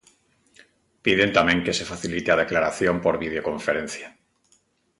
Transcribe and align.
Piden 1.05 1.31
tamén 1.37 1.59
que 1.65 1.77
se 1.77 1.87
facilite 1.91 2.29
a 2.31 2.39
declaración 2.43 2.95
por 3.03 3.15
videoconferencia. 3.23 4.07